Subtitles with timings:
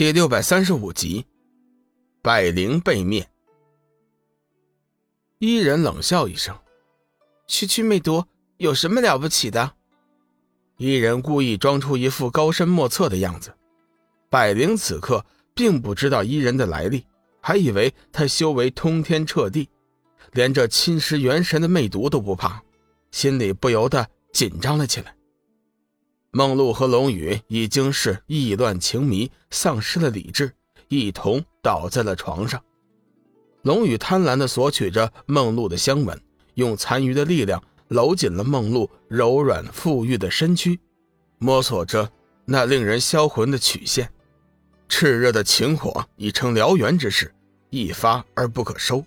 [0.00, 1.26] 第六百三十五集，
[2.22, 3.28] 百灵被灭。
[5.38, 6.58] 伊人冷笑一声
[7.46, 8.24] ：“区区魅毒
[8.56, 9.74] 有什么了不起的？”
[10.78, 13.54] 伊人故意装出一副高深莫测的样子。
[14.30, 15.22] 百灵此刻
[15.54, 17.04] 并不知道伊人的来历，
[17.42, 19.68] 还以为他修为通天彻地，
[20.32, 22.62] 连这侵蚀元神的魅毒都不怕，
[23.10, 25.14] 心里不由得紧张了起来。
[26.32, 30.52] 梦露和龙宇已经是意乱情迷，丧失了理智，
[30.88, 32.62] 一同倒在了床上。
[33.62, 36.20] 龙宇贪婪地索取着梦露的香吻，
[36.54, 40.78] 用残余的力量搂紧了梦露柔软富裕的身躯，
[41.38, 42.08] 摸索着
[42.44, 44.12] 那令人销魂的曲线。
[44.88, 47.34] 炽热的情火已成燎原之势，
[47.70, 49.04] 一发而不可收。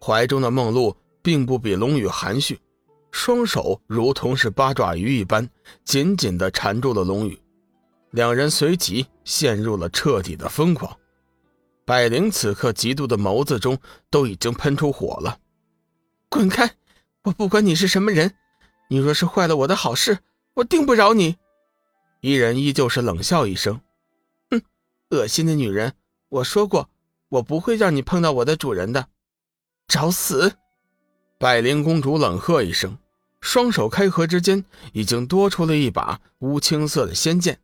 [0.00, 2.60] 怀中的梦露并不比龙宇含蓄。
[3.10, 5.48] 双手如同是八爪鱼一般，
[5.84, 7.40] 紧紧地缠住了龙宇，
[8.10, 10.96] 两人随即陷入了彻底的疯狂。
[11.84, 13.78] 百灵此刻嫉妒的眸子中
[14.10, 15.38] 都已经喷出火了，
[16.28, 16.70] 滚开！
[17.24, 18.34] 我不管你是什么人，
[18.90, 20.18] 你若是坏了我的好事，
[20.54, 21.36] 我定不饶你。
[22.20, 23.80] 伊人依旧是冷笑一声
[24.50, 24.60] ：“哼，
[25.10, 25.94] 恶心的女人！
[26.28, 26.90] 我说过，
[27.30, 29.06] 我不会让你碰到我的主人的，
[29.88, 30.52] 找死！”
[31.40, 32.98] 百灵公主冷喝一声，
[33.40, 37.60] 双手开合之间，已经多出了一把乌青色的仙剑。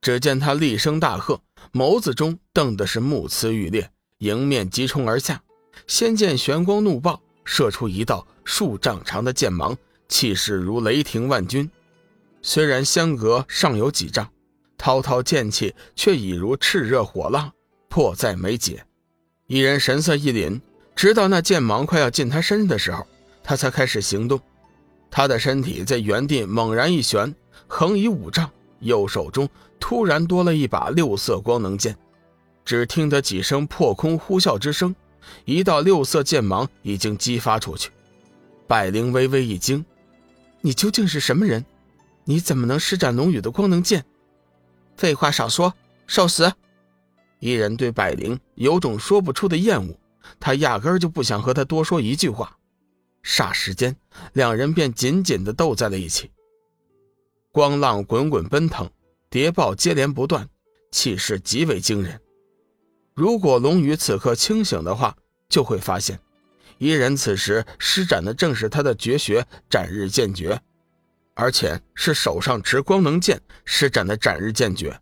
[0.00, 1.40] 只见她厉声大喝，
[1.72, 5.40] 眸子中瞪的是目眦欲裂，迎面急冲而下。
[5.86, 9.78] 仙剑玄光怒爆，射出一道数丈长的剑芒，
[10.08, 11.70] 气势如雷霆万钧。
[12.42, 14.28] 虽然相隔尚有几丈，
[14.76, 17.52] 滔滔剑气却已如炽热火浪，
[17.88, 18.84] 迫在眉睫。
[19.46, 20.60] 一人神色一凛，
[20.96, 23.06] 直到那剑芒快要进他身的时候。
[23.42, 24.40] 他才开始行动，
[25.10, 27.34] 他的身体在原地猛然一旋，
[27.66, 29.48] 横移五丈，右手中
[29.80, 31.96] 突然多了一把六色光能剑。
[32.64, 34.94] 只听得几声破空呼啸之声，
[35.44, 37.90] 一道六色剑芒已经激发出去。
[38.68, 39.84] 百灵微微一惊
[40.62, 41.64] ：“你究竟是什么人？
[42.24, 44.04] 你怎么能施展龙宇的光能剑？”
[44.96, 45.74] 废话少说，
[46.06, 46.52] 受死！
[47.40, 49.98] 一人对百灵有种说不出的厌恶，
[50.38, 52.56] 他压根就不想和他多说一句话。
[53.22, 53.96] 霎时间，
[54.32, 56.30] 两人便紧紧地斗在了一起。
[57.50, 58.90] 光浪滚滚奔腾，
[59.30, 60.48] 谍报接连不断，
[60.90, 62.20] 气势极为惊人。
[63.14, 65.16] 如果龙宇此刻清醒的话，
[65.48, 66.18] 就会发现，
[66.78, 70.60] 伊人此时施展的正是他的绝学斩日剑诀，
[71.34, 74.98] 而且是手上持光能剑施展的斩日剑诀。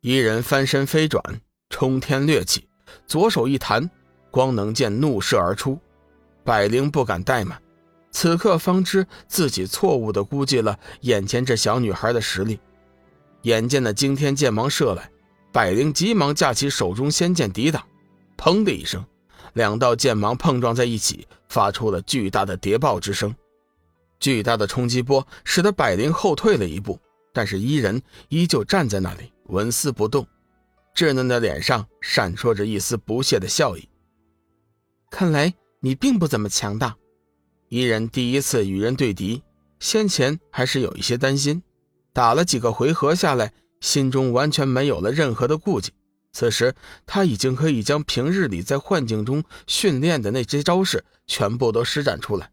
[0.00, 2.68] 伊人翻身飞转，冲天掠起，
[3.08, 3.90] 左手一弹，
[4.30, 5.78] 光能剑怒射而出。
[6.48, 7.60] 百灵不敢怠慢，
[8.10, 12.58] 此刻方知自己错误地估计了眼前这小女孩的实力。
[13.42, 15.10] 眼见的惊天剑芒射来，
[15.52, 17.86] 百灵急忙架起手中仙剑抵挡。
[18.38, 19.04] 砰的一声，
[19.52, 23.34] 两道剑芒碰撞在一起，发出了巨大的谍报之声。
[24.18, 26.98] 巨大的冲击波使得百灵后退了一步，
[27.34, 30.26] 但是伊人依旧站在那里纹丝不动，
[30.96, 33.86] 稚嫩的脸上闪烁着一丝不屑的笑意。
[35.10, 35.52] 看来。
[35.80, 36.96] 你并不怎么强大，
[37.68, 39.42] 伊人第一次与人对敌，
[39.78, 41.62] 先前还是有一些担心，
[42.12, 45.92] 打了几个回合下来，心中完全没有了任何的顾忌。
[46.32, 46.74] 此时
[47.06, 52.50] 他已经可以将平日里在幻境中训练的那些招式全部都施展出来。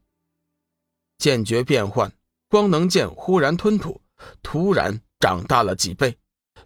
[1.17, 2.11] 剑诀变换，
[2.47, 4.01] 光能剑忽然吞吐，
[4.43, 6.15] 突然长大了几倍，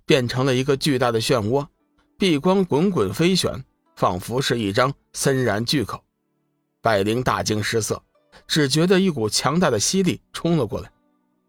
[0.05, 1.65] 变成了一个巨大的漩涡，
[2.17, 3.63] 碧光滚滚飞旋，
[3.95, 6.03] 仿佛是一张森然巨口。
[6.81, 8.01] 百灵大惊失色，
[8.47, 10.91] 只觉得一股强大的吸力冲了过来，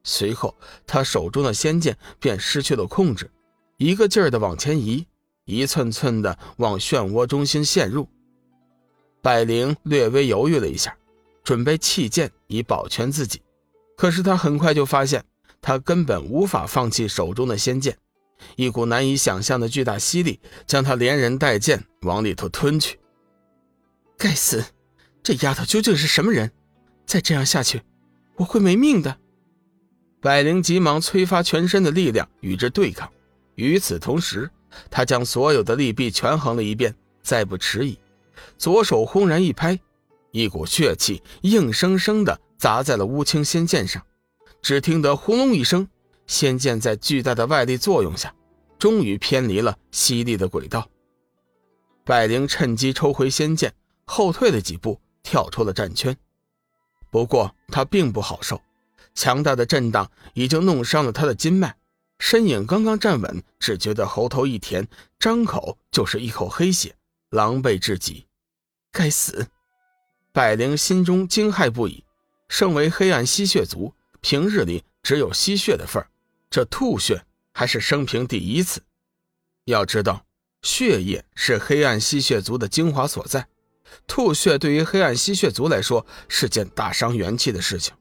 [0.02, 0.54] 随后
[0.86, 3.30] 他手中的仙剑便失去了控制，
[3.76, 5.06] 一个劲儿的往前移，
[5.44, 8.08] 一寸寸的往漩涡中心陷入。
[9.22, 10.96] 百灵略微犹豫了一下，
[11.44, 13.40] 准备弃剑以保全自己，
[13.96, 15.24] 可是他很快就发现，
[15.60, 17.96] 他根本无法放弃手中的仙剑，
[18.56, 22.98] 一股难以想象的巨大吸力将他连人带剑往里头吞去。
[24.16, 24.64] 该死！
[25.22, 26.50] 这丫头究竟是什么人？
[27.06, 27.82] 再这样下去，
[28.36, 29.18] 我会没命的。
[30.20, 33.10] 百灵急忙催发全身的力量与之对抗，
[33.54, 34.50] 与此同时，
[34.90, 37.98] 他将所有的利弊权衡了一遍，再不迟疑，
[38.58, 39.78] 左手轰然一拍，
[40.30, 44.02] 一股血气硬生生的砸在了乌青仙剑上。
[44.62, 45.88] 只听得轰隆一声，
[46.26, 48.34] 仙剑在巨大的外力作用下，
[48.78, 50.86] 终于偏离了犀利的轨道。
[52.04, 53.72] 百灵趁机抽回仙剑，
[54.04, 55.00] 后退了几步。
[55.22, 56.16] 跳出了战圈，
[57.10, 58.60] 不过他并不好受，
[59.14, 61.76] 强大的震荡已经弄伤了他的筋脉，
[62.18, 64.86] 身影刚刚站稳，只觉得喉头一甜，
[65.18, 66.94] 张口就是一口黑血，
[67.30, 68.26] 狼狈至极。
[68.92, 69.48] 该死！
[70.32, 72.04] 百灵心中惊骇不已。
[72.48, 76.10] 身为黑暗吸血族，平日里只有吸血的份儿，
[76.50, 78.82] 这吐血还是生平第一次。
[79.66, 80.26] 要知道，
[80.62, 83.46] 血液是黑暗吸血族的精华所在，
[84.06, 87.94] 吐血对于黑暗吸血族来说是件大伤元气的事情。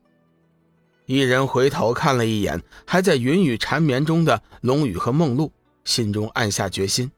[1.06, 5.52] 一人回头看了一眼还在云雨缠绵中的龙宇和梦露，
[5.84, 7.12] 心中暗下决心，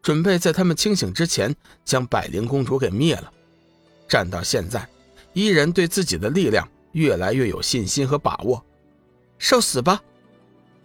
[0.00, 1.54] 准备在他们清醒之前
[1.84, 3.30] 将百灵公主给灭了。
[4.08, 4.88] 战到现在，
[5.34, 8.64] 伊人对自己的力量越来越有信心和把握。
[9.36, 10.00] 受死吧！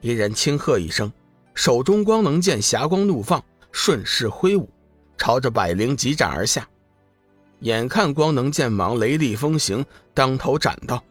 [0.02, 1.12] 伊人轻喝一声，
[1.54, 4.70] 手中光能剑霞光怒放，顺势挥舞，
[5.18, 6.68] 朝着百灵急斩而下。
[7.62, 11.04] 眼看光能剑芒雷厉风行，当头斩到。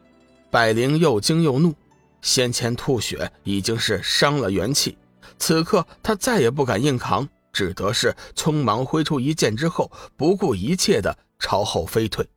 [0.49, 1.73] 百灵又惊又怒，
[2.21, 4.97] 先前吐血已经是伤了元气，
[5.37, 12.27] 此刻他再也不敢硬扛，只得是匆忙挥出一剑之后，不顾一切的朝后飞退。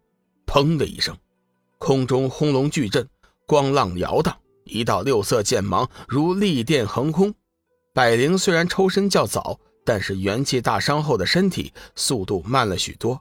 [0.47, 1.17] 砰的一声，
[1.79, 3.09] 空中轰隆巨震，
[3.47, 7.35] 光浪摇荡，一道六色剑芒如利电横空。
[7.95, 13.19] 百灵虽然抽身较早，但是元气大伤后的身体速度慢了许多。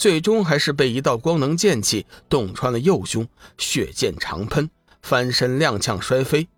[0.00, 4.70] 最终还是被一道光能剑气洞穿了右胸，血溅长喷，
[5.02, 6.48] 翻身踉跄摔飞。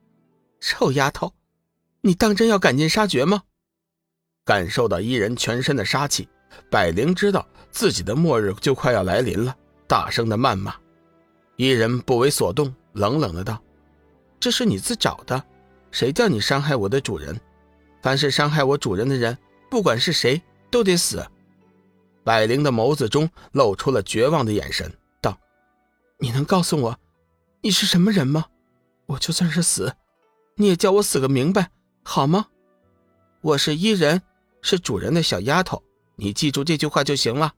[0.60, 1.34] 臭丫头，
[2.02, 3.42] 你当真要赶尽杀绝吗？
[4.44, 6.28] 感受到伊人全身的杀气，
[6.70, 9.56] 百灵知道自己的末日就快要来临了，
[9.88, 10.76] 大声的谩骂。
[11.56, 13.60] 伊人不为所动，冷冷的道
[14.38, 15.42] ：“这是你自找的，
[15.90, 17.36] 谁叫你伤害我的主人？
[18.02, 19.36] 凡是伤害我主人的人，
[19.68, 20.40] 不管是谁，
[20.70, 21.26] 都得死。”
[22.24, 25.38] 百灵的眸子中露出了绝望的眼神，道
[26.18, 26.98] ：“你能告诉我，
[27.60, 28.46] 你是什么人吗？
[29.06, 29.94] 我就算是死，
[30.56, 31.70] 你也叫我死个明白，
[32.04, 32.46] 好吗？
[33.40, 34.22] 我是伊人，
[34.60, 35.82] 是主人的小丫头，
[36.16, 37.54] 你记住这句话就行了。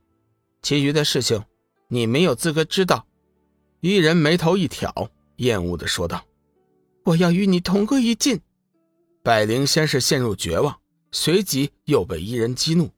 [0.63, 1.45] 其余的事情，
[1.89, 3.07] 你没有资格知道。”
[3.81, 6.25] 伊人眉头一挑，厌恶的说道
[7.05, 8.41] ：“我要与你同归于尽。”
[9.23, 10.81] 百灵先是陷入绝望，
[11.13, 12.91] 随即又被伊人激怒。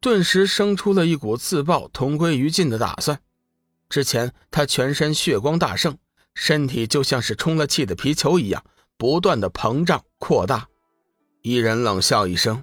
[0.00, 3.20] 顿时生出了一股自爆、同归于尽的打算。
[3.88, 5.98] 之前他全身血光大盛，
[6.34, 8.64] 身体就像是充了气的皮球一样，
[8.96, 10.68] 不断的膨胀扩大。
[11.42, 12.62] 伊人冷笑一声：“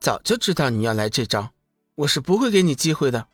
[0.00, 1.50] 早就知道你要来这招，
[1.94, 3.28] 我是不会给你机会的。”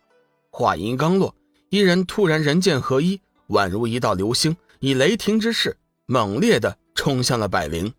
[0.51, 1.35] 话音刚落，
[1.71, 7.95] 伊人突然人剑合一，宛如一道流星，以雷霆之势猛烈的冲向了百灵。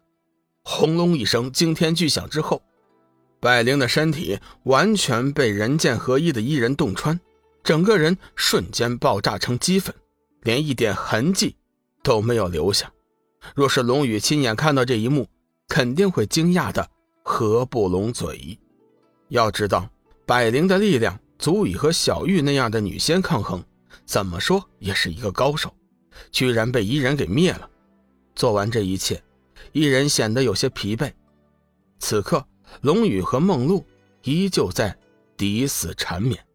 [0.63, 2.61] 轰隆一声惊天巨响之后。
[3.41, 7.17] 百灵的身体完全被人剑合一的伊人洞穿，
[7.63, 9.95] 整个人瞬间爆炸成齑粉，
[10.41, 11.55] 连一点痕迹
[12.03, 12.91] 都没有留下。
[13.55, 15.25] 若是龙宇亲眼看到这一幕，
[15.69, 16.89] 肯定会惊讶的
[17.23, 18.59] 合不拢嘴。
[19.29, 19.89] 要知道，
[20.25, 23.63] 百灵的力量足以和小玉那样的女仙抗衡，
[24.05, 25.73] 怎么说也是一个高手，
[26.29, 27.69] 居然被伊人给灭了。
[28.35, 29.23] 做完这一切，
[29.71, 31.09] 伊人显得有些疲惫。
[31.99, 32.45] 此刻。
[32.81, 33.85] 龙宇和梦露
[34.23, 34.97] 依旧在
[35.37, 36.48] 抵死缠绵。